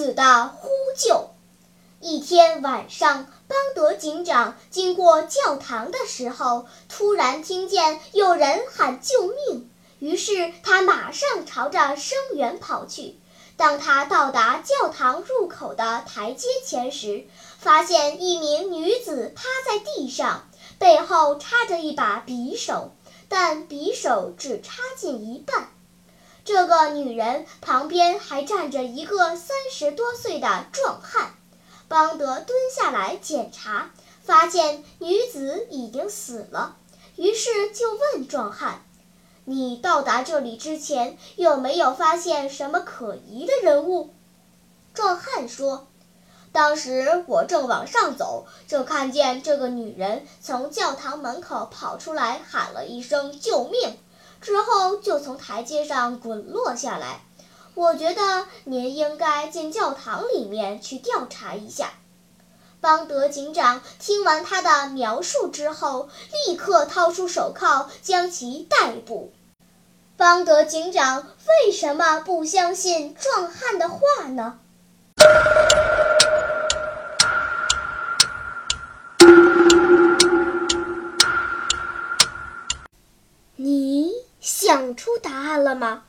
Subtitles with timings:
[0.00, 1.28] 子的呼救。
[2.00, 13.18] 一天晚上，邦德警长经过教堂的时候，突然听见有人喊救命，于是他马上朝着声源跑去。
[13.58, 17.26] 当他到达教堂入口的台阶前时，
[17.58, 20.48] 发现一名女子趴在地上，
[20.78, 22.92] 背后插着一把匕首，
[23.28, 25.68] 但匕首只插进一半。
[26.44, 31.34] 这个女人旁边还站着一个三十多岁的壮汉。
[31.88, 33.90] 邦德蹲下来检查，
[34.22, 36.76] 发现女子已经死了，
[37.16, 38.84] 于是就问壮汉
[39.44, 44.14] ：“你到达这里之前有没有发现什么可疑的人物？”
[44.94, 45.88] 壮汉说
[46.52, 53.98] ：“当时我正往上走，就看见这个女人从教堂门口跑出来，喊了一声‘救命’，
[54.40, 57.20] 之后就从台阶上滚落下来。”
[57.74, 61.92] 我觉得您应该进教堂里面去调查一下。
[62.80, 66.08] 邦德警长听完他的描述之后，
[66.46, 69.32] 立刻掏出手铐将其逮捕。
[70.16, 71.28] 邦德警长
[71.64, 74.58] 为什么不相信壮汉的话呢？
[85.00, 86.02] 出答案了吗？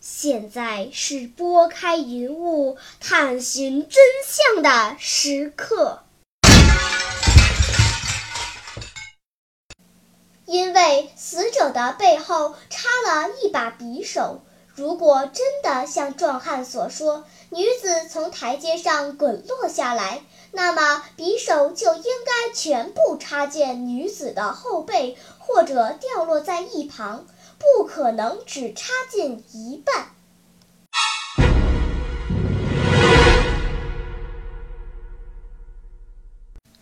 [0.00, 6.02] 现在是拨开云雾探寻真相的时刻。
[10.44, 14.40] 因为死者的背后插了一把匕首，
[14.74, 27.24] 如果真的像壮汉所说，女子从台阶上滚落下来，那么匕首就应该全部插进女子的后背，或者掉落在一旁。
[27.58, 30.08] 不可能只插进一半。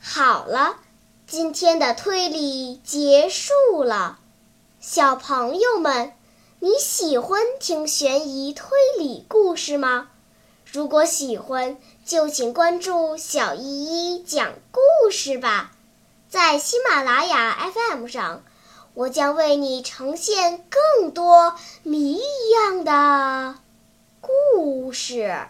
[0.00, 0.76] 好了，
[1.26, 4.18] 今天的推理结束了。
[4.78, 6.12] 小朋友们，
[6.60, 8.68] 你喜欢听悬疑推
[8.98, 10.10] 理故事吗？
[10.70, 15.72] 如果喜欢，就请关注小依依讲故事吧，
[16.28, 18.44] 在喜马拉雅 FM 上。
[18.94, 23.56] 我将为你呈现更多谜一样的
[24.20, 25.46] 故事。